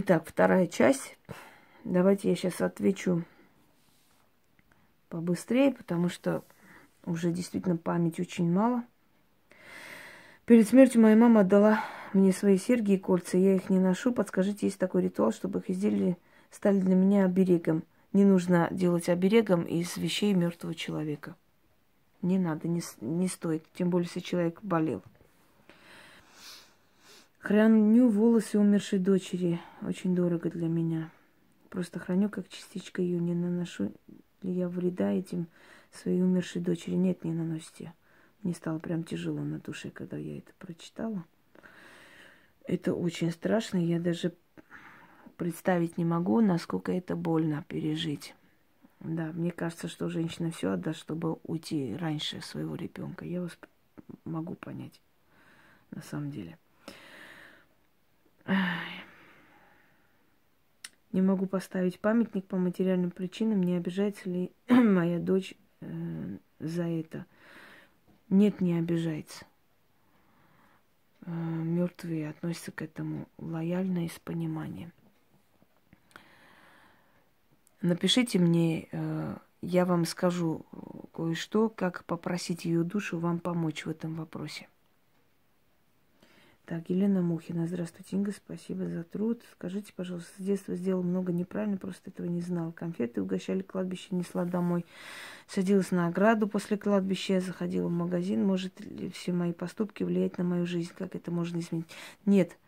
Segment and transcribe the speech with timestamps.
[0.00, 1.18] Итак, вторая часть.
[1.82, 3.24] Давайте я сейчас отвечу
[5.08, 6.44] побыстрее, потому что
[7.04, 8.84] уже действительно память очень мало.
[10.44, 13.38] Перед смертью моя мама отдала мне свои серьги и кольца.
[13.38, 14.12] Я их не ношу.
[14.12, 16.16] Подскажите, есть такой ритуал, чтобы их изделия
[16.52, 17.82] стали для меня оберегом.
[18.12, 21.34] Не нужно делать оберегом из вещей мертвого человека.
[22.22, 23.64] Не надо, не, не стоит.
[23.74, 25.02] Тем более, если человек болел.
[27.38, 29.60] Храню волосы умершей дочери.
[29.82, 31.10] Очень дорого для меня.
[31.70, 33.20] Просто храню как частичка ее.
[33.20, 33.92] Не наношу
[34.42, 35.46] ли я вреда этим
[35.92, 36.96] своей умершей дочери?
[36.96, 37.94] Нет, не наносите.
[38.42, 41.24] Мне стало прям тяжело на душе, когда я это прочитала.
[42.64, 43.78] Это очень страшно.
[43.78, 44.34] Я даже
[45.36, 48.34] представить не могу, насколько это больно пережить.
[48.98, 53.24] Да, мне кажется, что женщина все отдаст, чтобы уйти раньше своего ребенка.
[53.24, 53.56] Я вас
[54.24, 55.00] могу понять,
[55.92, 56.58] на самом деле.
[61.12, 63.62] Не могу поставить памятник по материальным причинам.
[63.62, 67.26] Не обижается ли моя дочь э, за это?
[68.28, 69.46] Нет, не обижается.
[71.22, 74.92] Э, мертвые относятся к этому лояльно и с пониманием.
[77.80, 80.66] Напишите мне, э, я вам скажу
[81.12, 84.68] кое-что, как попросить ее душу вам помочь в этом вопросе.
[86.68, 87.66] Так, Елена Мухина.
[87.66, 88.30] Здравствуйте, Инга.
[88.30, 89.40] Спасибо за труд.
[89.54, 92.72] Скажите, пожалуйста, с детства сделал много неправильно, просто этого не знал.
[92.72, 94.84] Конфеты угощали кладбище, несла домой.
[95.46, 98.44] Садилась на ограду после кладбища, заходила в магазин.
[98.44, 100.92] Может ли все мои поступки влиять на мою жизнь?
[100.94, 101.88] Как это можно изменить?
[102.26, 102.58] Нет.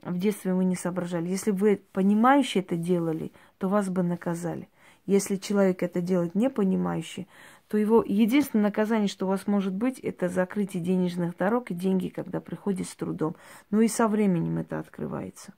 [0.00, 1.28] В детстве вы не соображали.
[1.28, 4.68] Если бы вы понимающе это делали, то вас бы наказали.
[5.06, 7.26] Если человек это делает не понимающе,
[7.68, 12.08] то его единственное наказание, что у вас может быть, это закрытие денежных дорог и деньги,
[12.08, 13.36] когда приходит с трудом.
[13.70, 15.54] Но и со временем это открывается.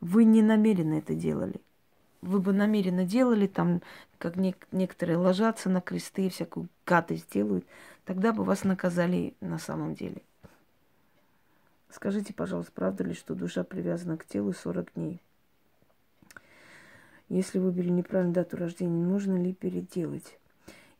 [0.00, 1.60] Вы не намеренно это делали.
[2.22, 3.82] Вы бы намеренно делали, там,
[4.18, 7.64] как нек- некоторые ложатся на кресты и всякую гадость делают,
[8.04, 10.22] тогда бы вас наказали на самом деле.
[11.90, 15.20] Скажите, пожалуйста, правда ли, что душа привязана к телу 40 дней?
[17.30, 20.36] Если выбили неправильную дату рождения, можно ли переделать?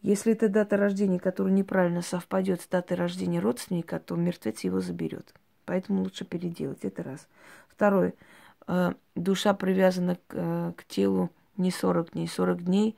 [0.01, 5.35] Если это дата рождения, которая неправильно совпадет с датой рождения родственника, то мертвец его заберет.
[5.67, 6.85] Поэтому лучше переделать.
[6.85, 7.27] Это раз.
[7.69, 8.15] Второе.
[8.69, 12.29] Э, душа привязана к, э, к телу не 40 дней.
[12.29, 12.97] 40 дней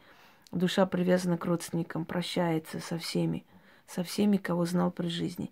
[0.53, 3.45] душа привязана к родственникам, прощается со всеми,
[3.87, 5.51] со всеми, кого знал при жизни.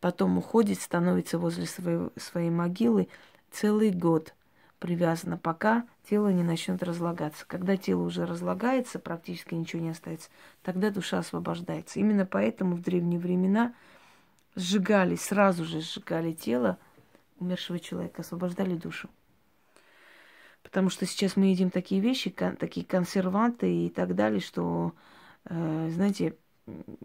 [0.00, 3.08] Потом уходит, становится возле своей, своей могилы
[3.50, 4.32] целый год
[4.78, 7.44] привязана, пока тело не начнет разлагаться.
[7.46, 10.28] Когда тело уже разлагается, практически ничего не остается,
[10.62, 11.98] тогда душа освобождается.
[11.98, 13.74] Именно поэтому в древние времена
[14.54, 16.78] сжигали, сразу же сжигали тело
[17.38, 19.08] умершего человека, освобождали душу.
[20.62, 24.94] Потому что сейчас мы едим такие вещи, такие консерванты и так далее, что,
[25.44, 26.36] э, знаете,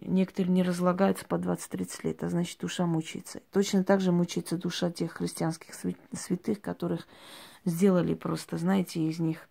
[0.01, 3.41] некоторые не разлагаются по 20-30 лет, а значит, душа мучается.
[3.51, 5.73] Точно так же мучается душа тех христианских
[6.13, 7.07] святых, которых
[7.65, 9.47] сделали просто, знаете, из них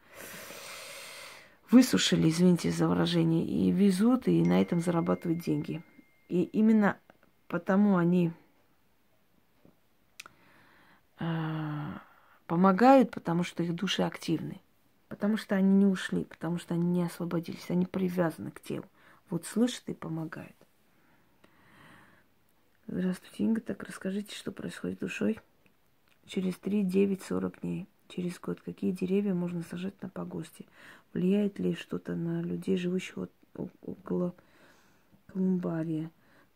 [1.70, 5.82] высушили, извините за выражение, и везут, и на этом зарабатывают деньги.
[6.28, 6.96] И именно
[7.46, 8.32] потому они
[11.18, 11.24] э,
[12.46, 14.60] помогают, потому что их души активны.
[15.08, 18.84] Потому что они не ушли, потому что они не освободились, они привязаны к телу.
[19.30, 20.56] Вот слышат и помогают.
[22.88, 23.60] Здравствуйте, Инга.
[23.60, 25.38] Так расскажите, что происходит с душой
[26.26, 28.60] через 3, 9, 40 дней через год?
[28.60, 30.64] Какие деревья можно сажать на погосте?
[31.12, 33.28] Влияет ли что-то на людей, живущих
[33.82, 34.34] около
[35.28, 36.10] Колумбария?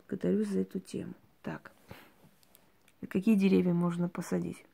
[0.09, 1.15] Благодарю за эту тему.
[1.43, 1.71] Так,
[3.09, 4.65] какие деревья можно посадить?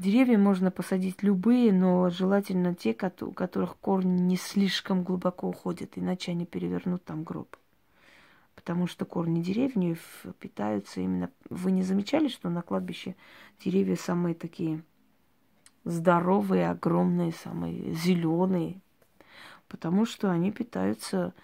[0.00, 6.30] Деревья можно посадить любые, но желательно те, у которых корни не слишком глубоко уходят, иначе
[6.30, 7.54] они перевернут там гроб.
[8.54, 11.28] Потому что корни деревьев питаются именно...
[11.50, 13.14] Вы не замечали, что на кладбище
[13.62, 14.82] деревья самые такие
[15.84, 18.80] здоровые, огромные, самые зеленые,
[19.68, 21.34] потому что они питаются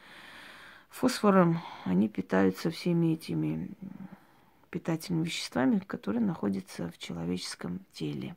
[0.89, 3.69] фосфором, они питаются всеми этими
[4.71, 8.35] питательными веществами, которые находятся в человеческом теле,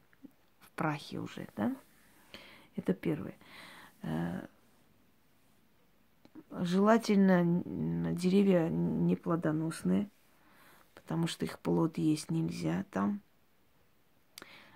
[0.80, 1.76] прахе уже, да?
[2.78, 3.36] Это первое.
[4.02, 4.46] Э,
[6.52, 7.44] желательно
[8.14, 10.10] деревья не плодоносные,
[10.96, 13.20] потому что их плод есть нельзя там.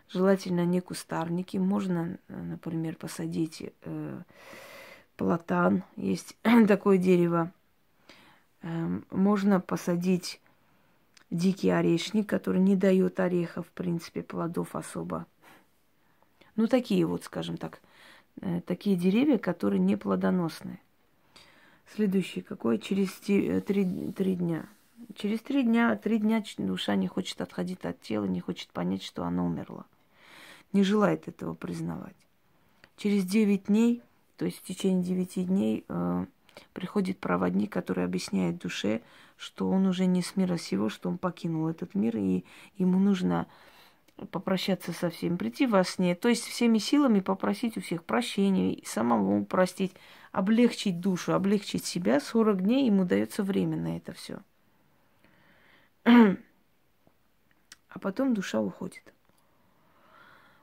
[0.10, 1.56] Желательно не кустарники.
[1.56, 4.22] Можно, например, посадить э,
[5.16, 5.84] платан.
[5.96, 7.54] Есть такое дерево.
[8.62, 10.42] Э, можно посадить
[11.30, 15.28] дикий орешник, который не дает орехов, в принципе, плодов особо.
[16.56, 17.82] Ну, такие вот, скажем так,
[18.42, 20.80] э, такие деревья, которые не плодоносные.
[21.96, 22.78] Следующий какой?
[22.80, 23.62] Через три,
[24.12, 24.68] три дня.
[25.16, 29.24] Через три дня, три дня душа не хочет отходить от тела, не хочет понять, что
[29.24, 29.86] она умерла.
[30.72, 32.16] Не желает этого признавать.
[32.98, 34.02] Через девять дней,
[34.38, 36.26] то есть в течение девяти дней, э,
[36.74, 39.02] приходит проводник, который объясняет душе,
[39.38, 42.46] что он уже не с мира сего, что он покинул этот мир, и
[42.78, 43.48] ему нужно
[44.32, 48.86] попрощаться со всеми, прийти во сне, то есть всеми силами попросить у всех прощения, и
[48.86, 49.94] самому простить,
[50.32, 52.20] облегчить душу, облегчить себя.
[52.20, 54.40] 40 дней ему дается время на это все.
[57.90, 59.04] А потом душа уходит.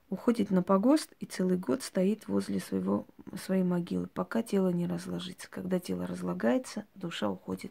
[0.08, 3.06] Уходит на погост и целый год стоит возле своего,
[3.40, 5.48] своей могилы, пока тело не разложится.
[5.48, 7.70] Когда тело разлагается, душа уходит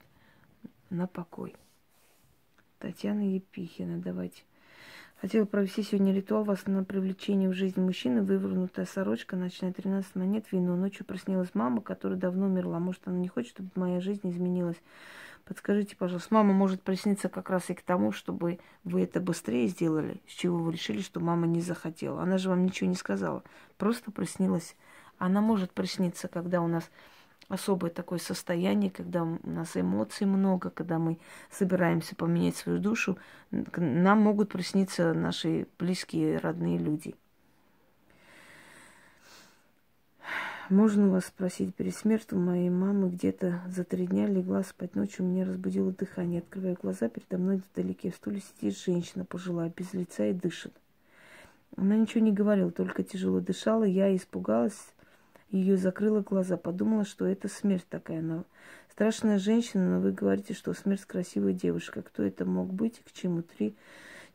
[0.90, 1.58] на покой.
[2.80, 4.44] Татьяна Епихина, давайте.
[5.22, 8.22] Хотела провести сегодня ритуал вас на привлечение в жизнь мужчины.
[8.22, 10.78] Вывернутая сорочка, ночная 13 монет, вино.
[10.78, 12.80] Ночью проснилась мама, которая давно умерла.
[12.80, 14.78] Может, она не хочет, чтобы моя жизнь изменилась.
[15.44, 20.22] Подскажите, пожалуйста, мама может присниться как раз и к тому, чтобы вы это быстрее сделали,
[20.26, 22.22] с чего вы решили, что мама не захотела.
[22.22, 23.44] Она же вам ничего не сказала,
[23.78, 24.78] просто приснилась.
[25.18, 26.90] Она может присниться, когда у нас
[27.50, 31.20] особое такое состояние, когда у нас эмоций много, когда мы
[31.52, 33.18] собираемся поменять свою душу,
[33.52, 37.16] нам могут присниться наши близкие, родные люди–
[40.70, 45.44] Можно вас спросить, перед смертью моей мамы где-то за три дня легла спать ночью, меня
[45.44, 46.42] разбудило дыхание.
[46.42, 50.72] Открываю глаза, передо мной вдалеке в стуле сидит женщина пожилая, без лица и дышит.
[51.76, 53.84] Она ничего не говорила, только тяжело дышала.
[53.84, 54.94] Я испугалась,
[55.50, 58.20] ее закрыла глаза, подумала, что это смерть такая.
[58.20, 58.44] Она
[58.92, 62.02] страшная женщина, но вы говорите, что смерть красивая девушка.
[62.02, 63.42] Кто это мог быть и к чему?
[63.42, 63.76] Три...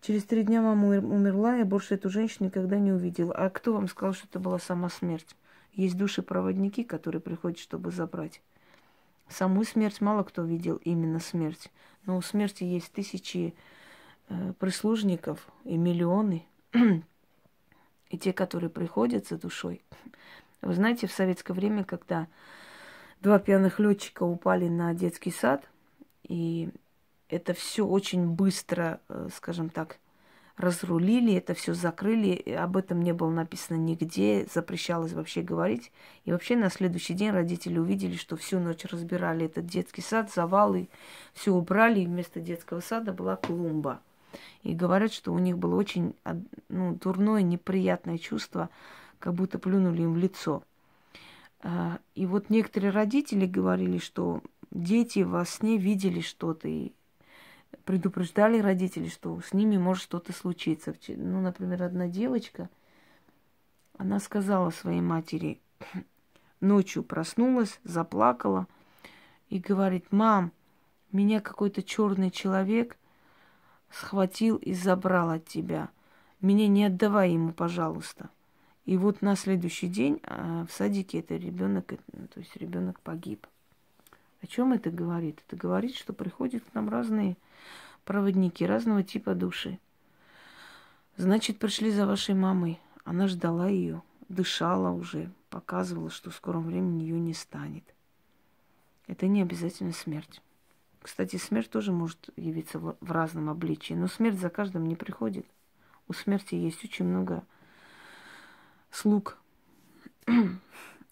[0.01, 3.35] Через три дня мама умерла, я больше эту женщину никогда не увидела.
[3.35, 5.35] А кто вам сказал, что это была сама смерть?
[5.73, 8.43] Есть души-проводники, которые приходят, чтобы забрать.
[9.29, 11.71] Саму смерть мало кто видел именно смерть.
[12.05, 13.55] Но у смерти есть тысячи
[14.29, 16.45] э, прислужников и миллионы.
[18.15, 19.83] и те, которые приходят за душой.
[20.65, 22.27] Вы знаете, в советское время, когда
[23.21, 25.69] два пьяных летчика упали на детский сад,
[26.23, 26.71] и
[27.29, 29.99] это все очень быстро, э, скажем так,
[30.57, 35.91] разрулили, это все закрыли, об этом не было написано нигде, запрещалось вообще говорить.
[36.25, 40.89] И вообще на следующий день родители увидели, что всю ночь разбирали этот детский сад, завалы,
[41.33, 44.01] все убрали, и вместо детского сада была клумба.
[44.63, 46.15] И говорят, что у них было очень
[46.69, 48.71] ну, дурное, неприятное чувство,
[49.25, 50.63] как будто плюнули им в лицо.
[51.61, 56.93] А, и вот некоторые родители говорили, что дети во сне видели что-то, и
[57.87, 60.95] предупреждали родители, что с ними может что-то случиться.
[61.09, 62.69] Ну, например, одна девочка,
[63.97, 65.59] она сказала своей матери,
[66.61, 68.67] ночью проснулась, заплакала
[69.49, 70.53] и говорит, мам,
[71.13, 72.99] меня какой-то черный человек
[73.91, 75.89] схватил и забрал от тебя.
[76.43, 78.29] Меня не отдавай ему, пожалуйста.
[78.85, 83.47] И вот на следующий день а, в садике это ребенок, то есть ребенок погиб.
[84.43, 85.43] О чем это говорит?
[85.47, 87.37] Это говорит, что приходят к нам разные
[88.05, 89.79] проводники, разного типа души.
[91.17, 92.79] Значит, пришли за вашей мамой.
[93.05, 97.85] Она ждала ее, дышала уже, показывала, что в скором времени ее не станет.
[99.07, 100.43] Это не обязательно смерть.
[101.01, 105.47] Кстати, смерть тоже может явиться в разном обличии, но смерть за каждым не приходит.
[106.09, 107.45] У смерти есть очень много
[108.95, 109.39] слуг.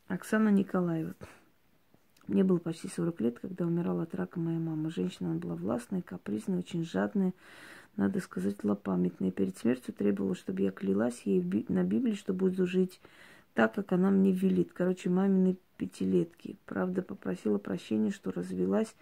[0.09, 1.15] Оксана Николаева.
[2.29, 4.91] Мне было почти 40 лет, когда умирала от рака моя мама.
[4.91, 7.35] Женщина она была властная, капризная, очень жадная,
[7.97, 9.33] надо сказать, злопамятная.
[9.33, 13.01] Перед смертью требовала, чтобы я клялась ей на Библии, что буду жить
[13.55, 14.73] так, как она мне велит.
[14.73, 16.57] Короче, мамины пятилетки.
[16.65, 18.95] Правда, попросила прощения, что развелась.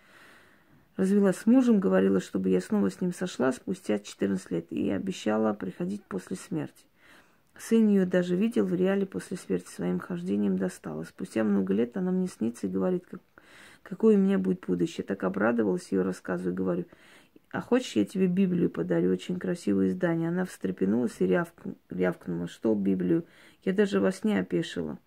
[0.96, 4.72] Развелась с мужем, говорила, чтобы я снова с ним сошла спустя 14 лет.
[4.72, 6.89] И обещала приходить после смерти.
[7.58, 11.04] Сын ее даже видел в реале после смерти своим хождением достала.
[11.04, 13.20] Спустя много лет она мне снится и говорит, как,
[13.82, 15.04] какое у меня будет будущее.
[15.04, 16.86] Так обрадовалась ее рассказу и говорю,
[17.50, 20.28] а хочешь, я тебе Библию подарю, очень красивое издание.
[20.28, 21.54] Она встрепенулась и рявк,
[21.90, 23.24] рявкнула, что Библию?
[23.64, 24.98] Я даже во сне опешила.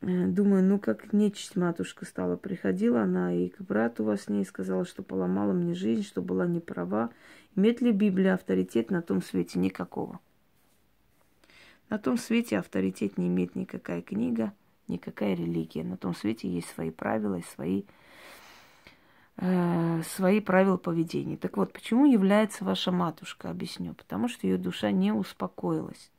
[0.00, 2.36] Э, думаю, ну как нечисть матушка стала.
[2.36, 6.46] Приходила она и к брату во сне и сказала, что поломала мне жизнь, что была
[6.46, 7.10] не права.
[7.54, 9.58] Имеет ли Библия авторитет на том свете?
[9.58, 10.20] Никакого.
[11.88, 14.52] На том свете авторитет не имеет никакая книга,
[14.88, 15.84] никакая религия.
[15.84, 17.84] На том свете есть свои правила и свои,
[19.36, 21.36] э, свои правила поведения.
[21.36, 23.94] Так вот, почему является ваша матушка, объясню.
[23.94, 26.10] Потому что ее душа не успокоилась.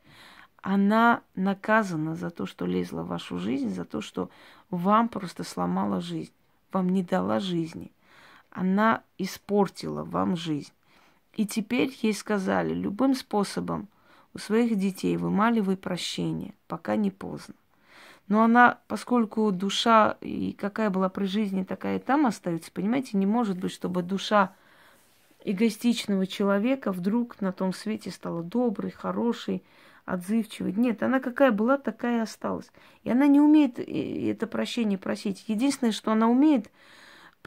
[0.63, 4.29] она наказана за то, что лезла в вашу жизнь, за то, что
[4.69, 6.33] вам просто сломала жизнь,
[6.73, 7.91] вам не дала жизни.
[8.49, 10.73] Она испортила вам жизнь.
[11.35, 13.87] И теперь ей сказали любым способом
[14.37, 17.55] у своих детей вымаливай прощение, пока не поздно.
[18.27, 23.25] Но она, поскольку душа и какая была при жизни, такая и там остается, понимаете, не
[23.25, 24.53] может быть, чтобы душа
[25.43, 29.63] эгоистичного человека вдруг на том свете стала доброй, хорошей,
[30.05, 30.71] отзывчивой.
[30.73, 32.69] Нет, она какая была, такая и осталась.
[33.03, 35.45] И она не умеет э, это прощение просить.
[35.47, 36.69] Единственное, что она умеет,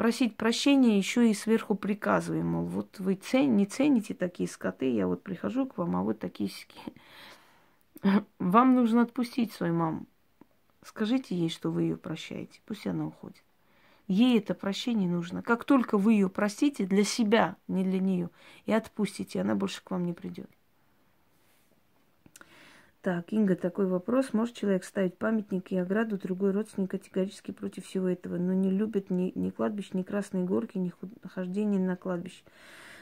[0.01, 5.07] просить прощения еще и сверху приказывая, мол, вот вы цен, не цените такие скоты, я
[5.07, 6.51] вот прихожу к вам, а вот такие
[8.39, 10.07] Вам нужно отпустить свою маму.
[10.83, 13.43] Скажите ей, что вы ее прощаете, пусть она уходит.
[14.09, 15.43] Ей это прощение нужно.
[15.43, 18.31] Как только вы ее простите для себя, не для нее,
[18.65, 20.49] и отпустите, она больше к вам не придет.
[23.03, 24.35] Так, Инга, такой вопрос.
[24.35, 29.09] Может человек ставить памятник и ограду, другой родственник категорически против всего этого, но не любит
[29.09, 30.93] ни, ни кладбищ, ни красные горки, ни
[31.27, 32.43] хождение на кладбище.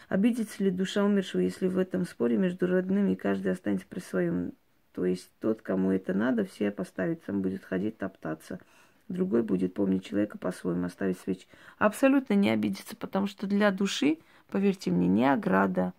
[0.09, 4.53] Обидится ли душа умершего, если в этом споре между родными каждый останется при своем?
[4.95, 8.61] То есть тот, кому это надо, все поставит, сам будет ходить топтаться.
[9.09, 11.49] Другой будет помнить человека по-своему, оставить свечи.
[11.77, 15.93] Абсолютно не обидится, потому что для души, поверьте мне, ни ограда,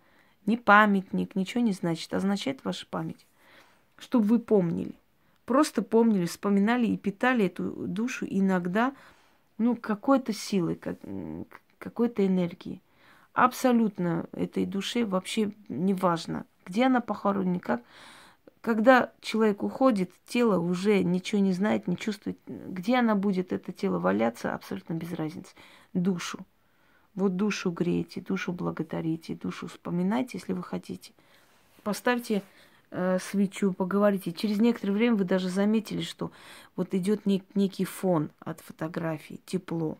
[0.45, 2.13] ни памятник, ничего не значит.
[2.13, 3.25] Означает ваша память
[3.99, 4.93] чтобы вы помнили.
[5.45, 8.93] Просто помнили, вспоминали и питали эту душу иногда,
[9.57, 10.97] ну, какой-то силой, как,
[11.79, 12.81] какой-то энергией.
[13.33, 17.81] Абсолютно этой душе вообще не важно, где она похоронена, как.
[18.61, 22.37] Когда человек уходит, тело уже ничего не знает, не чувствует.
[22.45, 25.55] Где она будет, это тело валяться, абсолютно без разницы.
[25.93, 26.45] Душу.
[27.15, 31.13] Вот душу грейте, душу благодарите, душу вспоминайте, если вы хотите.
[31.83, 32.43] Поставьте
[32.91, 34.31] э, свечу, поговорите.
[34.31, 36.31] Через некоторое время вы даже заметили, что
[36.75, 39.97] вот идет нек- некий фон от фотографии, тепло.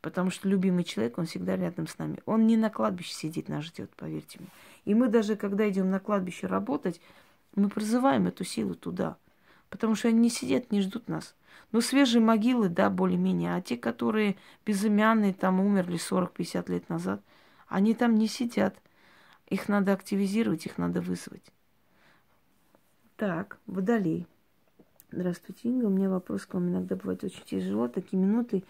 [0.00, 2.18] Потому что любимый человек, он всегда рядом с нами.
[2.26, 4.48] Он не на кладбище сидит, нас ждет, поверьте мне.
[4.84, 7.00] И мы даже, когда идем на кладбище работать,
[7.56, 9.16] мы призываем эту силу туда.
[9.70, 11.34] Потому что они не сидят, не ждут нас.
[11.72, 13.54] Но свежие могилы, да, более-менее.
[13.54, 17.22] А те, которые безымянные, там умерли 40-50 лет назад,
[17.66, 18.76] они там не сидят.
[19.48, 21.53] Их надо активизировать, их надо вызвать.
[23.16, 24.26] Так, Водолей.
[25.12, 25.86] Здравствуйте, Инга.
[25.86, 26.70] У меня вопрос к вам.
[26.70, 27.86] Иногда бывает очень тяжело.
[27.86, 28.64] Такие минуты.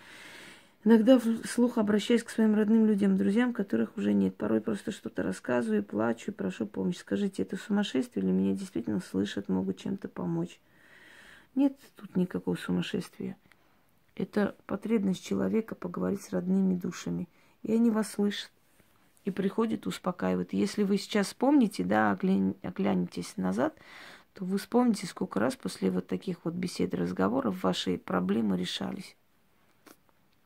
[0.84, 4.36] Иногда вслух обращаюсь к своим родным людям, друзьям, которых уже нет.
[4.36, 6.98] Порой просто что-то рассказываю, плачу и прошу помощи.
[6.98, 10.60] Скажите, это сумасшествие или меня действительно слышат, могут чем-то помочь?
[11.54, 13.38] Нет тут никакого сумасшествия.
[14.14, 17.30] Это потребность человека поговорить с родными душами.
[17.62, 18.50] И они вас слышат
[19.24, 20.52] и приходят, успокаивают.
[20.52, 23.74] Если вы сейчас вспомните, да, оглянетесь назад,
[24.34, 29.16] то вы вспомните, сколько раз после вот таких вот бесед и разговоров ваши проблемы решались.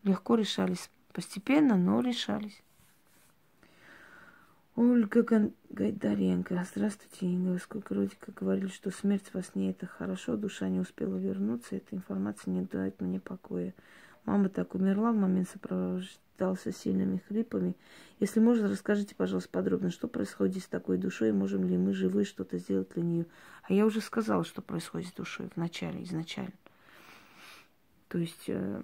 [0.02, 0.90] Легко решались.
[1.12, 2.62] Постепенно, но решались.
[4.76, 6.64] Ольга Гайдаренко.
[6.70, 7.58] Здравствуйте, Инга.
[7.58, 11.76] Сколько вроде как говорили, что смерть во сне это хорошо, душа не успела вернуться.
[11.76, 13.74] Эта информация не дает мне покоя.
[14.28, 17.74] Мама так умерла в момент сопровождался сильными хрипами.
[18.20, 22.58] Если можно, расскажите, пожалуйста, подробно, что происходит с такой душой, можем ли мы живые что-то
[22.58, 23.26] сделать для нее.
[23.62, 26.52] А я уже сказала, что происходит с душой в начале, изначально.
[28.08, 28.82] То есть э,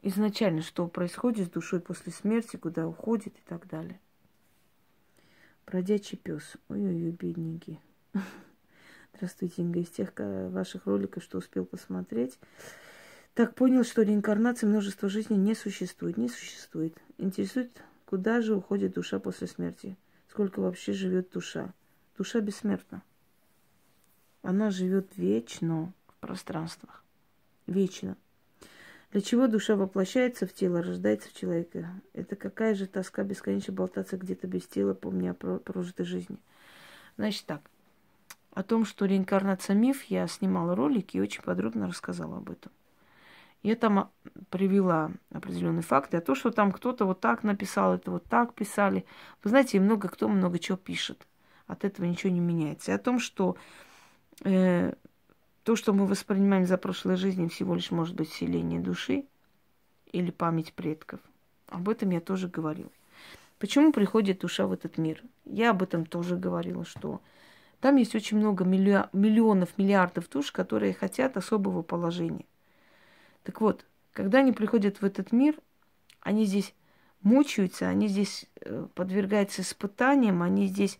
[0.00, 4.00] изначально, что происходит с душой после смерти, куда уходит и так далее.
[5.66, 6.56] Бродячий пес.
[6.70, 7.80] Ой-ой-ой, бедненький.
[9.14, 12.38] Здравствуйте, Инга, из тех ваших роликов, что успел посмотреть.
[13.34, 16.16] Так понял, что реинкарнации множества жизней не существует.
[16.16, 16.96] Не существует.
[17.16, 17.70] Интересует,
[18.04, 19.96] куда же уходит душа после смерти?
[20.28, 21.72] Сколько вообще живет душа?
[22.16, 23.02] Душа бессмертна.
[24.42, 27.04] Она живет вечно в пространствах.
[27.66, 28.16] Вечно.
[29.12, 31.88] Для чего душа воплощается в тело, рождается в человека?
[32.12, 36.38] Это какая же тоска бесконечно болтаться где-то без тела, помня о прожитой жизни.
[37.16, 37.62] Значит так,
[38.52, 42.70] о том, что реинкарнация миф, я снимала ролик и очень подробно рассказала об этом.
[43.62, 44.10] Я там
[44.48, 49.04] привела определенные факты, а то, что там кто-то вот так написал, это вот так писали.
[49.44, 51.26] Вы знаете, много кто много чего пишет.
[51.66, 52.90] От этого ничего не меняется.
[52.90, 53.56] И о том, что
[54.44, 54.94] э,
[55.62, 59.26] то, что мы воспринимаем за прошлой жизни, всего лишь может быть селение души
[60.10, 61.20] или память предков.
[61.68, 62.90] Об этом я тоже говорила.
[63.58, 65.22] Почему приходит душа в этот мир?
[65.44, 67.20] Я об этом тоже говорила, что
[67.80, 72.46] там есть очень много миллионов, миллиардов душ, которые хотят особого положения.
[73.42, 75.56] Так вот, когда они приходят в этот мир,
[76.20, 76.74] они здесь
[77.22, 80.98] мучаются, они здесь э, подвергаются испытаниям, они здесь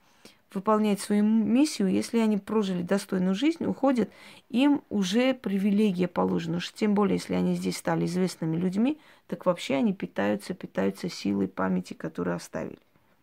[0.52, 4.10] выполнять свою миссию, если они прожили достойную жизнь, уходят,
[4.48, 6.56] им уже привилегия положена.
[6.56, 11.46] Уж тем более, если они здесь стали известными людьми, так вообще они питаются, питаются силой
[11.46, 12.78] памяти, которую оставили.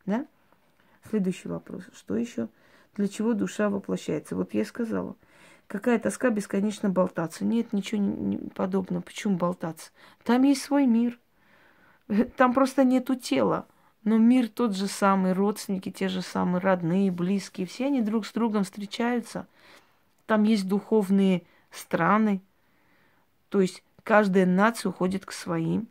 [0.06, 0.26] Да?
[1.10, 1.84] Следующий вопрос.
[1.94, 2.48] Что еще?
[2.96, 4.36] Для чего душа воплощается?
[4.36, 5.16] Вот я сказала.
[5.68, 7.44] Какая тоска бесконечно болтаться.
[7.44, 9.02] Нет, ничего не подобного.
[9.02, 9.92] Почему болтаться?
[10.24, 11.20] Там есть свой мир.
[12.38, 13.68] Там просто нету тела.
[14.04, 18.32] Но мир тот же самый, родственники те же самые, родные, близкие, все они друг с
[18.32, 19.48] другом встречаются.
[20.26, 22.42] Там есть духовные страны,
[23.50, 25.88] то есть каждая нация уходит к своим,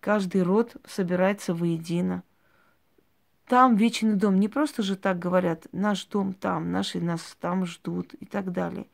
[0.00, 2.22] каждый род собирается воедино.
[3.52, 4.40] Там вечный дом.
[4.40, 8.86] Не просто же так говорят, наш дом там, наши нас там ждут и так далее.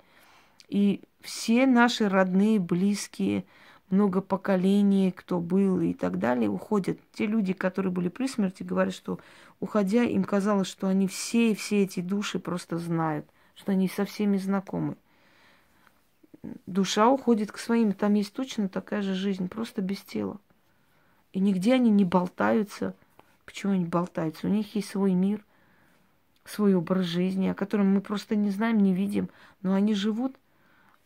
[0.68, 3.44] И все наши родные, близкие,
[3.88, 6.98] много поколений, кто был и так далее, уходят.
[7.12, 9.20] Те люди, которые были при смерти, говорят, что
[9.60, 14.38] уходя, им казалось, что они все, все эти души просто знают, что они со всеми
[14.38, 14.96] знакомы.
[16.66, 20.40] Душа уходит к своим, там есть точно такая же жизнь, просто без тела.
[21.32, 22.96] И нигде они не болтаются.
[23.48, 24.46] Почему они болтаются?
[24.46, 25.42] У них есть свой мир,
[26.44, 29.30] свой образ жизни, о котором мы просто не знаем, не видим,
[29.62, 30.36] но они живут,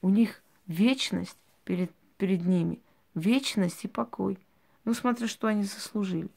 [0.00, 2.82] у них вечность перед перед ними
[3.14, 4.38] вечность и покой.
[4.84, 6.28] Ну, смотря, что они заслужили.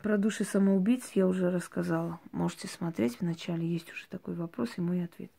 [0.00, 2.18] Про души самоубийц я уже рассказала.
[2.32, 3.20] Можете смотреть.
[3.20, 5.30] Вначале есть уже такой вопрос и мой ответ.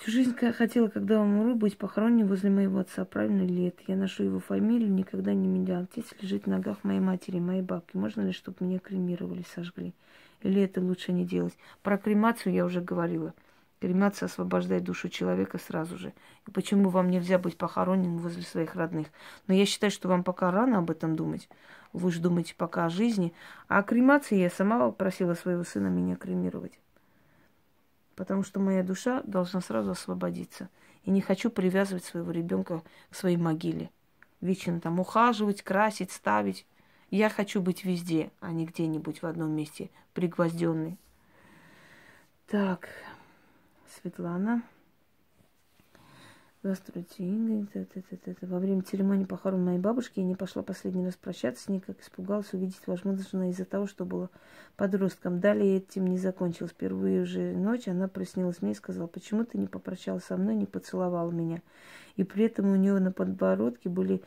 [0.00, 3.04] Всю жизнь хотела, когда умру, быть похоронен возле моего отца.
[3.04, 3.82] Правильно ли это?
[3.86, 5.82] Я ношу его фамилию, никогда не менял.
[5.82, 7.98] Отец лежит в ногах моей матери, моей бабки.
[7.98, 9.92] Можно ли, чтобы меня кремировали, сожгли?
[10.40, 11.52] Или это лучше не делать?
[11.82, 13.34] Про кремацию я уже говорила.
[13.78, 16.14] Кремация освобождает душу человека сразу же.
[16.48, 19.08] И почему вам нельзя быть похороненным возле своих родных?
[19.48, 21.46] Но я считаю, что вам пока рано об этом думать.
[21.92, 23.34] Вы же думаете пока о жизни.
[23.68, 26.80] А о кремации я сама просила своего сына меня кремировать.
[28.16, 30.68] Потому что моя душа должна сразу освободиться.
[31.04, 33.90] И не хочу привязывать своего ребенка к своей могиле.
[34.40, 36.66] Вечно там ухаживать, красить, ставить.
[37.10, 40.98] Я хочу быть везде, а не где-нибудь в одном месте, пригвозденный.
[42.46, 42.88] Так,
[43.88, 44.62] Светлана.
[46.62, 47.66] Здравствуйте, Инга.
[47.72, 48.46] Это, это, это.
[48.46, 51.98] Во время церемонии похорон моей бабушки я не пошла последний раз прощаться с ней, как
[52.02, 54.28] испугалась увидеть возможно из-за того, что была
[54.76, 55.40] подростком.
[55.40, 56.72] Далее этим не закончилось.
[56.72, 60.66] Впервые уже ночь она приснилась мне и сказала, почему ты не попрощалась со мной, не
[60.66, 61.62] поцеловала меня.
[62.16, 64.20] И при этом у нее на подбородке были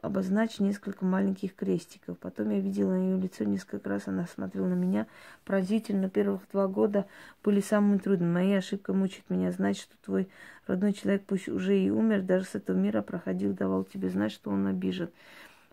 [0.00, 2.18] обозначить несколько маленьких крестиков.
[2.18, 5.06] Потом я видела ее лицо несколько раз, она смотрела на меня
[5.44, 6.08] поразительно.
[6.08, 7.06] Первых два года
[7.42, 8.32] были самыми трудными.
[8.32, 10.28] Моя ошибка мучает меня знать, что твой
[10.66, 14.50] родной человек, пусть уже и умер, даже с этого мира проходил, давал тебе знать, что
[14.50, 15.10] он обижен.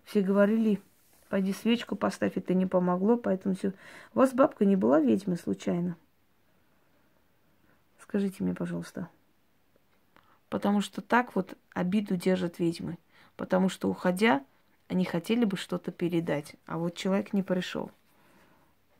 [0.04, 0.80] Все говорили,
[1.28, 3.72] пойди свечку поставь, это не помогло, поэтому все.
[4.14, 5.96] У вас бабка не была ведьмой случайно?
[8.00, 9.08] Скажите мне, пожалуйста.
[10.48, 12.98] Потому что так вот обиду держат ведьмы
[13.36, 14.44] потому что, уходя,
[14.88, 17.90] они хотели бы что-то передать, а вот человек не пришел.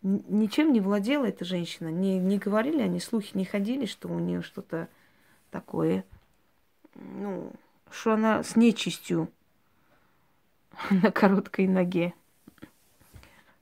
[0.02, 4.42] Ничем не владела эта женщина, не, не говорили они, слухи не ходили, что у нее
[4.42, 4.88] что-то
[5.50, 6.04] такое,
[6.94, 7.52] ну,
[7.90, 9.28] что она с нечистью
[10.90, 12.14] на короткой ноге.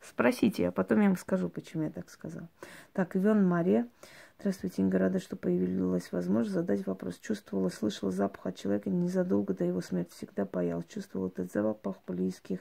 [0.03, 2.49] Спросите, а потом я вам скажу, почему я так сказала.
[2.93, 3.89] Так, Иван Мария.
[4.39, 7.19] Здравствуйте, Инга, рада, что появилась возможность задать вопрос.
[7.19, 10.13] Чувствовала, слышала запах от человека незадолго до его смерти.
[10.15, 10.87] Всегда боялась.
[10.87, 12.61] Чувствовала этот запах близких.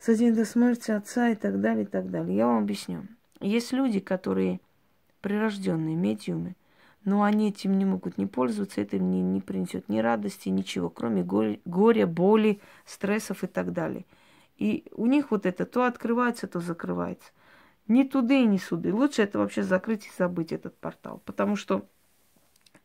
[0.00, 2.36] За день до смерти отца и так далее, и так далее.
[2.36, 3.06] Я вам объясню.
[3.40, 4.60] Есть люди, которые
[5.20, 6.56] прирожденные медиумы,
[7.04, 10.90] но они этим не могут не пользоваться, это им не, не принесет ни радости, ничего,
[10.90, 14.04] кроме горя, боли, стрессов и так далее.
[14.56, 17.30] И у них вот это то открывается, то закрывается.
[17.90, 18.94] Ни туды, ни суды.
[18.94, 21.20] Лучше это вообще закрыть и забыть этот портал.
[21.24, 21.88] Потому что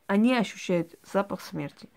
[0.07, 1.89] они ощущают запах смерти.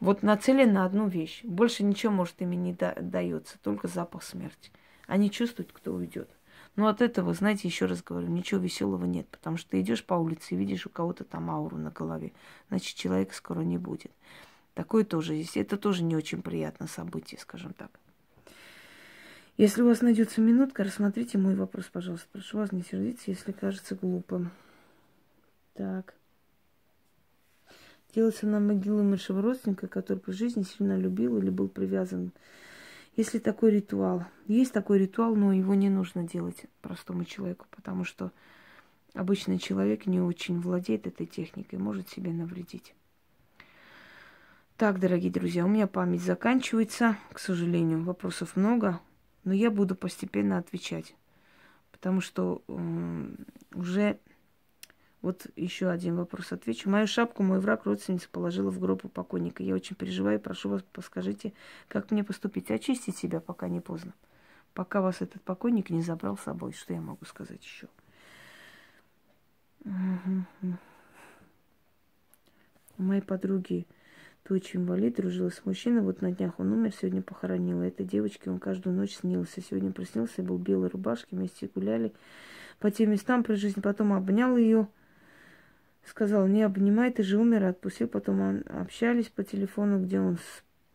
[0.00, 1.44] Вот нацелен на одну вещь.
[1.44, 4.72] Больше ничего, может, ими не да- дается, только запах смерти.
[5.06, 6.28] Они чувствуют, кто уйдет.
[6.74, 10.14] Но от этого, знаете, еще раз говорю, ничего веселого нет, потому что ты идешь по
[10.14, 12.32] улице и видишь у кого-то там ауру на голове,
[12.68, 14.10] значит, человека скоро не будет.
[14.74, 15.56] Такое тоже есть.
[15.56, 17.92] Это тоже не очень приятное событие, скажем так.
[19.56, 22.26] Если у вас найдется минутка, рассмотрите мой вопрос, пожалуйста.
[22.32, 24.50] Прошу вас не сердиться, если кажется глупым.
[25.74, 26.14] Так.
[28.12, 32.32] Делается на могилу умершего родственника, который при жизни сильно любил или был привязан.
[33.14, 34.24] Если такой ритуал.
[34.48, 38.32] Есть такой ритуал, но его не нужно делать простому человеку, потому что
[39.14, 42.92] обычный человек не очень владеет этой техникой, может себе навредить.
[44.76, 49.00] Так, дорогие друзья, у меня память заканчивается, к сожалению, вопросов много.
[49.44, 51.14] Но я буду постепенно отвечать.
[51.92, 52.62] Потому что
[53.74, 54.18] уже
[55.22, 56.90] вот еще один вопрос отвечу.
[56.90, 59.62] Мою шапку мой враг родственница положила в гроб у покойника.
[59.62, 61.54] Я очень переживаю, прошу вас, подскажите,
[61.88, 62.70] как мне поступить.
[62.70, 64.12] Очистить себя, пока не поздно.
[64.74, 66.72] Пока вас этот покойник не забрал с собой.
[66.72, 67.88] Что я могу сказать еще?
[72.98, 73.86] У моей подруги
[74.48, 76.02] дочь инвалид, дружила с мужчиной.
[76.02, 77.82] Вот на днях он умер, сегодня похоронила.
[77.82, 79.60] Этой девочке он каждую ночь снился.
[79.60, 82.12] Сегодня приснился, был в белой рубашке, вместе гуляли
[82.78, 83.80] по тем местам при жизни.
[83.80, 84.88] Потом обнял ее
[86.06, 88.08] сказал, не обнимай, ты же умер, отпустил.
[88.08, 90.38] Потом общались по телефону, где он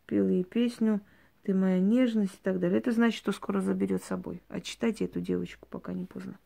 [0.03, 1.01] спел ей песню,
[1.43, 2.79] ты моя нежность и так далее.
[2.79, 4.41] Это значит, что скоро заберет с собой.
[4.49, 6.38] А читайте эту девочку, пока не поздно.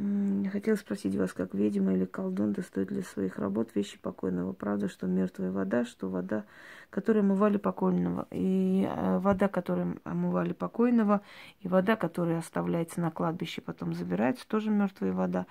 [0.00, 4.52] Я хотела спросить вас, как ведьма или колдун достает для своих работ вещи покойного.
[4.52, 6.44] Правда, что мертвая вода, что вода,
[6.88, 8.28] которой омывали покойного.
[8.30, 11.20] И э, вода, которой омывали покойного,
[11.62, 15.46] и вода, которая оставляется на кладбище, потом забирается, тоже мертвая вода.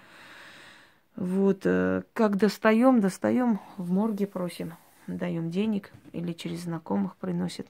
[1.18, 4.76] Вот, э, как достаем, достаем, в морге просим,
[5.08, 7.68] даем денег или через знакомых приносят.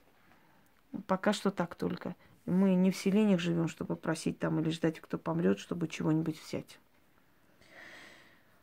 [1.08, 2.14] Пока что так только.
[2.48, 6.78] Мы не в селениях живем, чтобы просить там или ждать, кто помрет, чтобы чего-нибудь взять.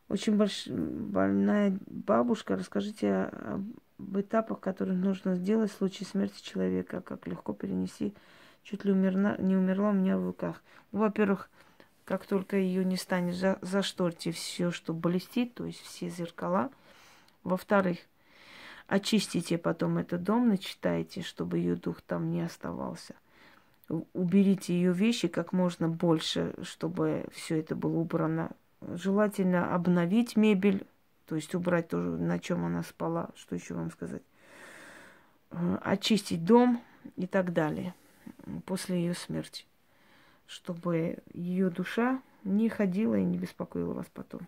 [0.09, 0.67] Очень больш...
[0.67, 2.55] больная бабушка.
[2.55, 3.31] Расскажите
[3.97, 7.01] об этапах, которые нужно сделать в случае смерти человека.
[7.01, 8.13] Как легко перенести.
[8.63, 10.63] Чуть ли умерла, не умерла у меня в руках.
[10.91, 11.49] Ну, во-первых,
[12.05, 16.71] как только ее не станет, за, зашторьте все, что блестит, то есть все зеркала.
[17.43, 17.99] Во-вторых,
[18.87, 23.15] очистите потом этот дом, начитайте, чтобы ее дух там не оставался
[24.13, 28.51] уберите ее вещи как можно больше, чтобы все это было убрано.
[28.81, 30.85] Желательно обновить мебель,
[31.25, 34.21] то есть убрать то, на чем она спала, что еще вам сказать.
[35.51, 36.81] Э, очистить дом
[37.15, 37.93] и так далее
[38.65, 39.65] после ее смерти,
[40.47, 44.41] чтобы ее душа не ходила и не беспокоила вас потом.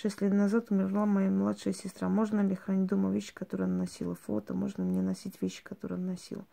[0.00, 2.08] Шесть лет назад умерла моя младшая сестра.
[2.08, 4.14] Можно ли хранить дома вещи, которые она носила?
[4.14, 4.54] Фото.
[4.54, 6.44] Можно мне носить вещи, которые она носила?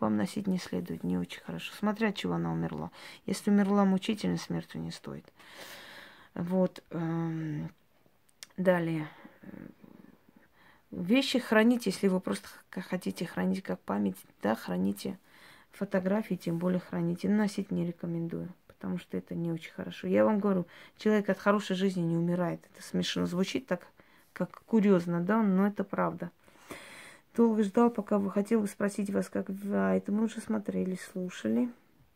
[0.00, 1.72] Вам носить не следует, не очень хорошо.
[1.78, 2.90] Смотря от чего она умерла.
[3.26, 5.30] Если умерла мучительной смертью, не стоит.
[6.34, 6.82] Вот.
[6.90, 7.70] Эм,
[8.56, 9.08] далее.
[10.90, 15.18] Вещи храните, если вы просто хотите хранить как память, да, храните
[15.70, 17.28] фотографии, тем более храните.
[17.28, 20.06] Носить не рекомендую потому что это не очень хорошо.
[20.06, 22.66] Я вам говорю, человек от хорошей жизни не умирает.
[22.72, 23.86] Это смешно звучит так,
[24.32, 26.30] как курьезно, да, но это правда.
[27.36, 31.70] Долго ждал, пока вы хотел спросить вас, как а, это мы уже смотрели, слушали.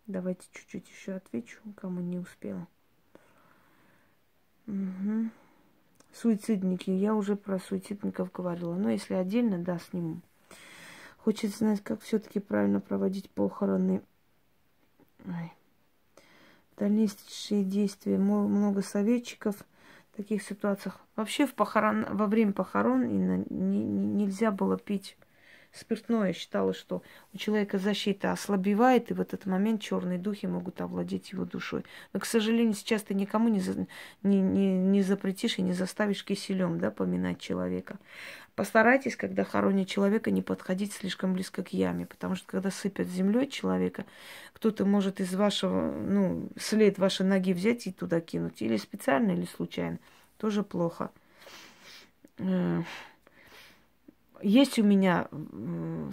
[0.06, 2.66] Давайте чуть-чуть еще отвечу, кому не успела.
[4.66, 5.30] Угу.
[6.12, 6.90] Суицидники.
[6.90, 8.74] Я уже про суицидников говорила.
[8.74, 10.20] Но если отдельно, да, сниму.
[11.18, 14.02] Хочется знать, как все-таки правильно проводить похороны.
[15.26, 15.52] Ой
[16.76, 18.18] дальнейшие действия.
[18.18, 19.56] Много советчиков
[20.16, 20.98] таких ситуациях.
[21.16, 25.16] Вообще в похорон, во время похорон не, не, нельзя было пить
[25.74, 26.32] спиртное.
[26.32, 31.44] Считалось, что у человека защита ослабевает, и в этот момент черные духи могут овладеть его
[31.44, 31.84] душой.
[32.12, 33.86] Но, к сожалению, сейчас ты никому не, за,
[34.22, 37.98] не, не, не запретишь и не заставишь киселем да, поминать человека.
[38.54, 43.48] Постарайтесь, когда хоронят человека, не подходить слишком близко к яме, потому что когда сыпят землей
[43.48, 44.04] человека,
[44.52, 49.44] кто-то может из вашего, ну, след вашей ноги взять и туда кинуть, или специально, или
[49.44, 49.98] случайно.
[50.38, 51.10] Тоже плохо.
[54.46, 55.28] Есть у меня,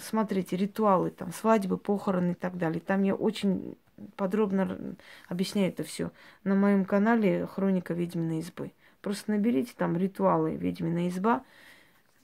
[0.01, 2.79] смотрите, ритуалы, там, свадьбы, похороны и так далее.
[2.79, 3.77] Там я очень
[4.15, 4.95] подробно
[5.27, 6.11] объясняю это все.
[6.43, 8.71] На моем канале Хроника ведьминой избы.
[9.01, 11.43] Просто наберите там ритуалы ведьминая изба–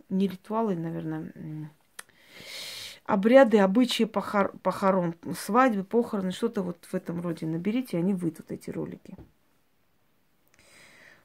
[0.09, 1.31] не ритуалы, наверное,
[3.05, 8.69] обряды, обычаи похор, похорон, свадьбы, похороны, что-то вот в этом роде наберите, они выйдут, эти
[8.69, 9.15] ролики.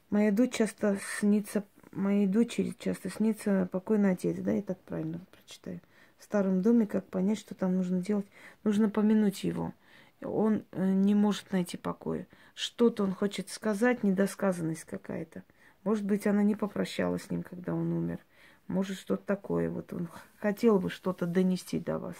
[0.09, 1.63] Моя дочь часто снится,
[1.95, 5.81] моей дочери часто снится покойный отец, да, я так правильно прочитаю.
[6.17, 8.25] В старом доме, как понять, что там нужно делать?
[8.63, 9.73] Нужно помянуть его.
[10.21, 12.27] Он э, не может найти покоя.
[12.55, 15.43] Что-то он хочет сказать, недосказанность какая-то.
[15.83, 18.19] Может быть, она не попрощалась с ним, когда он умер–
[18.67, 19.69] может, что-то такое.
[19.69, 22.15] Вот он хотел бы что-то донести до вас.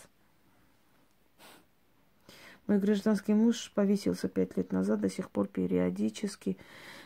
[2.68, 6.58] Мой гражданский муж повесился пять лет назад, до сих пор периодически.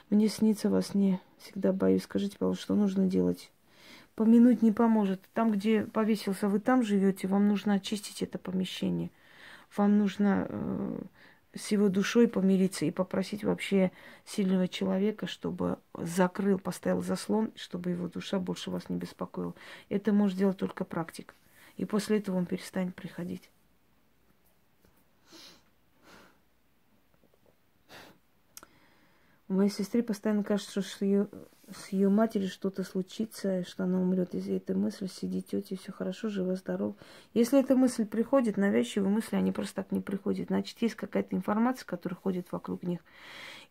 [0.09, 1.19] Мне снится во сне.
[1.39, 2.03] Всегда боюсь.
[2.03, 3.51] Скажите, пожалуйста, что нужно делать?
[4.15, 5.21] Помянуть не поможет.
[5.33, 9.11] Там, где повесился, вы там живете, вам нужно очистить это помещение.
[9.75, 10.99] Вам нужно э,
[11.55, 13.91] с его душой помириться и попросить вообще
[14.25, 19.53] сильного человека, чтобы закрыл, поставил заслон, чтобы его душа больше вас не беспокоила.
[19.89, 21.35] Это может делать только практик.
[21.77, 23.49] И после этого он перестанет приходить.
[29.47, 31.29] Моей сестры постоянно кажется, что ее,
[31.71, 34.35] с ее матерью что-то случится, что она умрет.
[34.35, 36.95] Из этой мысли сидит тетя, все хорошо, жива, здоров.
[37.33, 40.47] Если эта мысль приходит, навязчивые мысли, они просто так не приходят.
[40.47, 42.99] Значит, есть какая-то информация, которая ходит вокруг них.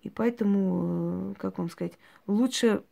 [0.03, 2.83] И поэтому, э, как вам сказать, лучше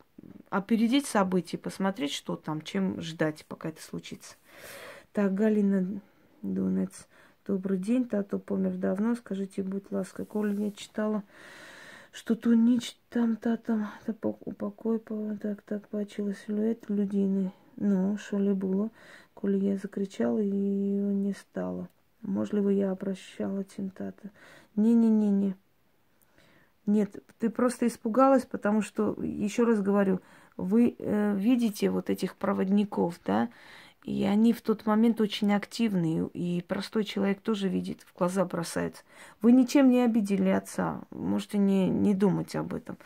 [0.49, 4.35] опередить события, посмотреть, что там, чем ждать, пока это случится.
[5.11, 6.01] Так, Галина
[6.43, 7.07] Донец.
[7.47, 9.15] Добрый день, Тато помер давно.
[9.15, 11.23] Скажите, будь ласка, коли я читала
[12.15, 14.99] что ту ніч там та там та упокой
[15.41, 17.51] так так бачила силуэт людини.
[17.77, 18.89] Ну, що ли було,
[19.33, 21.87] коли я закричала, и ее не стало.
[22.21, 24.29] Можливо, я обращала тентата.
[24.75, 25.55] Не-не-не-не.
[26.85, 30.19] Нет, ты просто испугалась, потому что, еще раз говорю,
[30.55, 33.49] вы э, видите вот этих проводников, да,
[34.05, 39.01] и они в тот момент очень активные, и простой человек тоже видит, в глаза бросается.
[39.41, 42.99] Вы ничем не обидели отца, можете не, не думать об этом.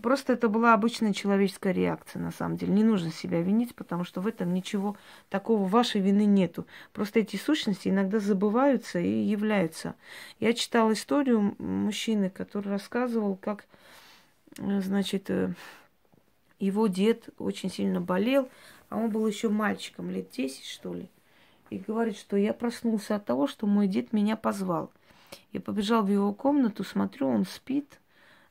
[0.00, 2.72] Просто это была обычная человеческая реакция, на самом деле.
[2.72, 4.96] Не нужно себя винить, потому что в этом ничего
[5.28, 6.66] такого вашей вины нету.
[6.92, 9.96] Просто эти сущности иногда забываются и являются.
[10.38, 13.66] Я читала историю мужчины, который рассказывал, как,
[14.58, 15.52] э, значит, э,
[16.60, 18.48] его дед очень сильно болел,
[18.94, 21.10] а он был еще мальчиком, лет 10, что ли.
[21.68, 24.92] И говорит, что я проснулся от того, что мой дед меня позвал.
[25.52, 27.98] Я побежал в его комнату, смотрю, он спит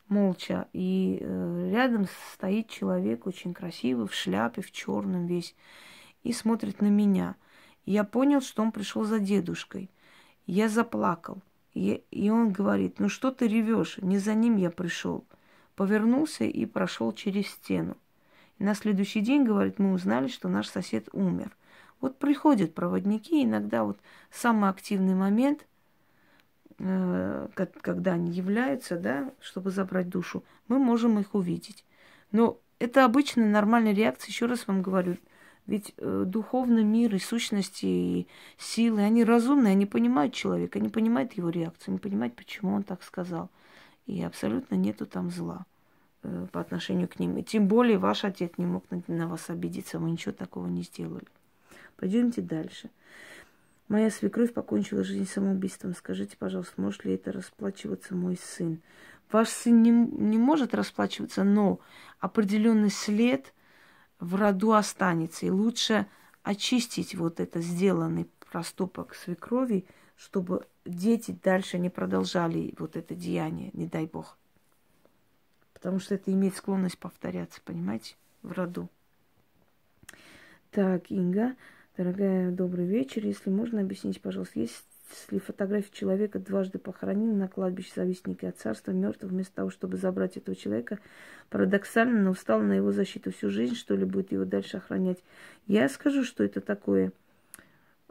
[0.08, 5.54] молча, и э, рядом стоит человек очень красивый, в шляпе, в черном весь,
[6.24, 7.36] и смотрит на меня.
[7.86, 9.90] Я понял, что он пришел за дедушкой.
[10.46, 11.40] Я заплакал.
[11.72, 13.96] И он говорит, ну что ты ревешь?
[14.02, 15.24] Не за ним я пришел.
[15.74, 17.96] Повернулся и прошел через стену.
[18.64, 21.54] На следующий день, говорит, мы узнали, что наш сосед умер.
[22.00, 23.98] Вот приходят проводники, иногда вот
[24.30, 25.66] самый активный момент,
[26.78, 31.84] э, когда они являются, да, чтобы забрать душу, мы можем их увидеть.
[32.32, 35.18] Но это обычная нормальная реакция, еще раз вам говорю,
[35.66, 41.34] ведь э, духовный мир и сущности, и силы, они разумные, они понимают человека, они понимают
[41.34, 43.50] его реакцию, они понимают, почему он так сказал.
[44.06, 45.66] И абсолютно нету там зла.
[46.24, 47.36] Э, по отношению к ним.
[47.36, 51.26] И тем более ваш отец не мог на, вас обидеться, вы ничего такого не сделали.
[51.96, 52.90] Пойдемте дальше.
[53.88, 55.94] Моя свекровь покончила жизнь самоубийством.
[55.94, 58.80] Скажите, пожалуйста, может ли это расплачиваться мой сын?
[59.30, 61.80] Ваш сын не, не может расплачиваться, но
[62.20, 63.52] определенный след
[64.18, 65.44] в роду останется.
[65.44, 66.06] И лучше
[66.42, 69.84] очистить вот это сделанный проступок свекрови,
[70.16, 74.38] чтобы дети дальше не продолжали вот это деяние, не дай бог
[75.84, 78.88] потому что это имеет склонность повторяться, понимаете, в роду.
[80.70, 81.56] Так, Инга,
[81.98, 83.26] дорогая, добрый вечер.
[83.26, 84.82] Если можно, объясните, пожалуйста, есть
[85.30, 90.38] ли фотография человека дважды похоронены на кладбище завистники от царства мертвых, вместо того, чтобы забрать
[90.38, 91.00] этого человека,
[91.50, 95.18] парадоксально, но встал на его защиту всю жизнь, что ли, будет его дальше охранять.
[95.66, 97.12] Я скажу, что это такое.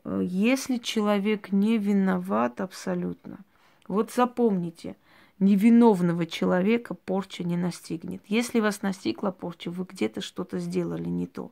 [0.03, 3.39] Э, если человек не виноват абсолютно,
[3.87, 4.95] вот запомните,
[5.39, 8.21] невиновного человека порча не настигнет.
[8.27, 11.51] Если вас настигла порча, вы где-то что-то сделали не то.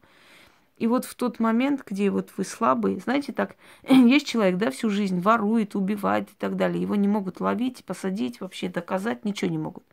[0.78, 3.56] И вот в тот момент, где вот вы слабый, знаете, так,
[3.88, 6.82] есть человек, да, всю жизнь ворует, убивает и так далее.
[6.82, 9.84] Его не могут ловить, посадить, вообще доказать, ничего не могут.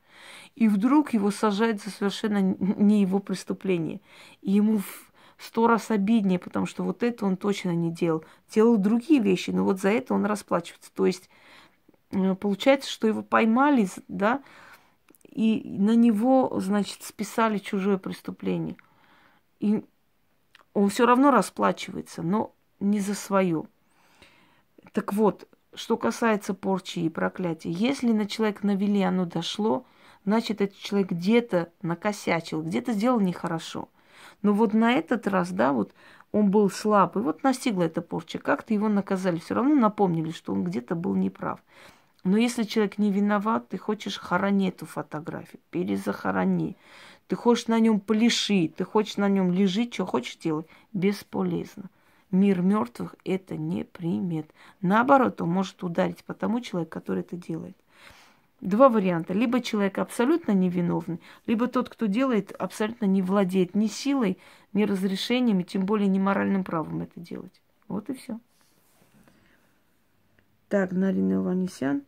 [0.57, 4.01] И вдруг его сажают за совершенно не его преступление.
[4.41, 8.25] И ему в сто раз обиднее, потому что вот это он точно не делал.
[8.53, 10.91] Делал другие вещи, но вот за это он расплачивается.
[10.95, 11.29] То есть
[12.11, 14.43] получается, что его поймали, да,
[15.25, 18.77] и на него, значит, списали чужое преступление.
[19.61, 19.85] И
[20.75, 23.65] он все равно расплачивается, но не за свое.
[24.93, 29.85] Так вот, что касается порчи и проклятия, если на человека навели, оно дошло,
[30.25, 33.89] значит, этот человек где-то накосячил, где-то сделал нехорошо.
[34.43, 35.93] Но вот на этот раз, да, вот
[36.33, 38.39] он был слаб, и вот настигла эта порча.
[38.39, 41.61] Как-то его наказали, все равно напомнили, что он где-то был неправ.
[42.29, 46.77] Но если человек не виноват, ты хочешь хорони эту фотографию, перезахорони.
[47.27, 51.85] Ты хочешь на нем полиши, ты хочешь на нем лежить, что хочешь делать, бесполезно.
[52.31, 54.51] Мир мертвых это не примет.
[54.83, 57.79] Наоборот, он может ударить по тому человеку, который это делает.
[58.61, 59.33] Два варианта.
[59.33, 64.37] Либо человек абсолютно невиновный, либо тот, кто делает, абсолютно не владеет ни силой,
[64.75, 67.63] ни разрешениями, тем более ни моральным правом это делать.
[67.89, 68.39] Вот и все.
[70.69, 72.03] Так, Нарина Ванесян.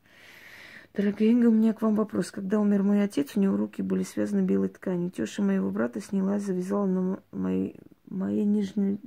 [0.93, 2.33] Дорогая Инга, у меня к вам вопрос.
[2.33, 5.11] Когда умер мой отец, у него руки были связаны белой тканью.
[5.11, 7.77] Теща моего брата снялась, завязала на моей,
[8.09, 8.99] моей нижней,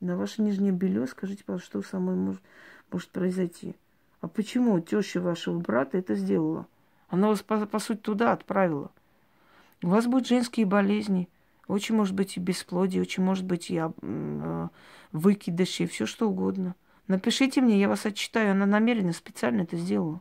[0.00, 2.42] На ваше нижнее белье скажите, пожалуйста, что со мной может,
[2.90, 3.74] может произойти.
[4.20, 6.66] А почему теща вашего брата это сделала?
[7.08, 8.90] Она вас, по, по сути, туда отправила.
[9.82, 11.30] У вас будут женские болезни.
[11.68, 14.68] Очень может быть и бесплодие, очень может быть и э,
[15.12, 16.74] выкидыши, все что угодно.
[17.08, 18.50] Напишите мне, я вас отчитаю.
[18.52, 20.20] Она намеренно, специально это сделала.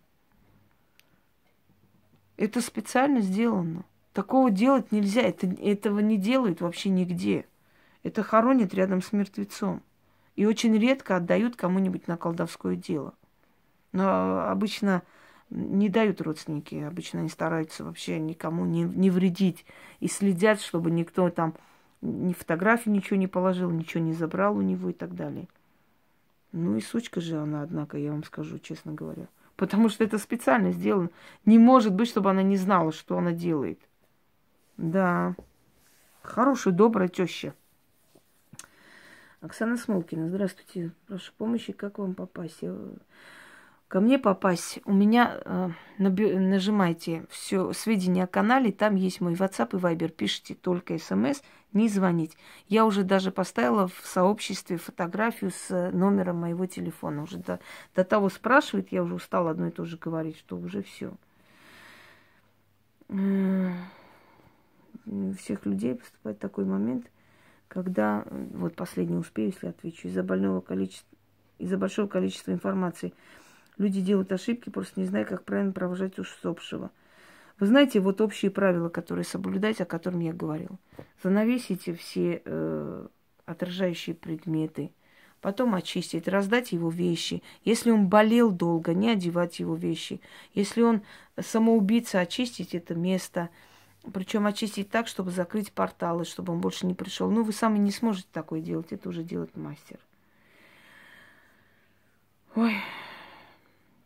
[2.37, 3.83] Это специально сделано.
[4.13, 5.21] Такого делать нельзя.
[5.21, 7.45] Это, этого не делают вообще нигде.
[8.03, 9.81] Это хоронят рядом с мертвецом.
[10.35, 13.13] И очень редко отдают кому-нибудь на колдовское дело.
[13.91, 15.03] Но обычно
[15.49, 16.75] не дают родственники.
[16.75, 19.65] Обычно они стараются вообще никому не, не вредить.
[19.99, 21.53] И следят, чтобы никто там
[22.01, 25.47] ни фотографии ничего не положил, ничего не забрал у него и так далее.
[26.51, 29.27] Ну и сучка же она, однако, я вам скажу, честно говоря.
[29.55, 31.09] Потому что это специально сделано.
[31.45, 33.79] Не может быть, чтобы она не знала, что она делает.
[34.77, 35.35] Да.
[36.21, 37.53] Хорошая, добрая теща.
[39.41, 40.91] Оксана Смолкина, здравствуйте.
[41.07, 42.63] Прошу помощи, как вам попасть?
[43.91, 49.77] Ко мне попасть, у меня э, нажимайте все сведения о канале, там есть мой WhatsApp
[49.77, 51.41] и Viber, пишите только смс,
[51.73, 52.37] не звонить.
[52.69, 57.23] Я уже даже поставила в сообществе фотографию с номером моего телефона.
[57.23, 57.59] Уже до,
[57.93, 61.11] до того спрашивает, я уже устала одно и то же говорить, что уже все.
[65.37, 67.07] Всех людей поступает такой момент,
[67.67, 68.23] когда,
[68.53, 71.17] вот последний успею, если отвечу, из-за больного количества,
[71.57, 73.13] из-за большого количества информации–
[73.77, 76.91] Люди делают ошибки, просто не зная, как правильно провожать усопшего.
[77.59, 80.77] Вы знаете, вот общие правила, которые соблюдать, о котором я говорила.
[81.23, 83.07] Занавесите все э,
[83.45, 84.91] отражающие предметы,
[85.41, 87.43] потом очистить, раздать его вещи.
[87.63, 90.21] Если он болел долго, не одевать его вещи.
[90.53, 91.01] Если он
[91.39, 93.49] самоубийца, очистить это место.
[94.11, 97.29] Причем очистить так, чтобы закрыть порталы, чтобы он больше не пришел.
[97.29, 99.99] Ну, вы сами не сможете такое делать, это уже делает мастер.
[102.55, 102.73] Ой.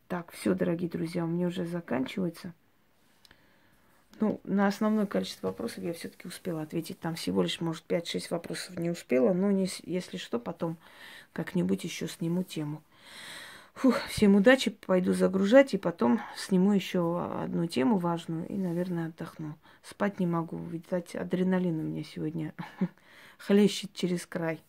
[0.08, 2.54] Так, все, дорогие друзья, у меня уже заканчивается.
[4.20, 7.00] Ну, на основное количество вопросов я все-таки успела ответить.
[7.00, 10.78] Там всего лишь, может, 5-6 вопросов не успела, но не, если что, потом
[11.34, 12.84] как-нибудь еще сниму тему.
[13.74, 19.58] Фух, всем удачи, пойду загружать, и потом сниму еще одну тему важную и, наверное, отдохну.
[19.84, 22.54] Спать не могу, видать, адреналин у меня сегодня
[23.38, 24.62] хлещет через край.